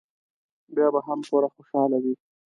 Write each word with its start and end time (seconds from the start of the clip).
بیا 0.75 0.87
به 0.93 0.99
هم 1.07 1.19
پوره 1.27 1.49
خوشاله 1.55 1.97
وي. 2.03 2.13